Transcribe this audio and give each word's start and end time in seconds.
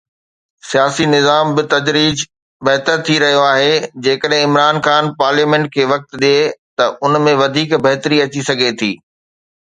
سياسي 0.69 1.05
نظام 1.15 1.47
بتدريج 1.57 2.17
بهتر 2.67 3.03
ٿي 3.09 3.17
رهيو 3.23 3.43
آهي 3.49 3.75
جيڪڏهن 4.07 4.45
عمران 4.47 4.79
خان 4.87 5.11
پارليامينٽ 5.19 5.69
کي 5.75 5.85
وقت 5.91 6.17
ڏئي 6.23 6.39
ته 6.81 6.87
ان 7.09 7.19
۾ 7.27 7.35
وڌيڪ 7.43 7.75
بهتري 7.85 8.17
اچي 8.25 8.47
سگهي 8.49 8.73
ٿي. 8.81 8.91